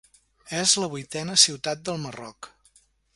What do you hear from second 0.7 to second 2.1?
la vuitena ciutat del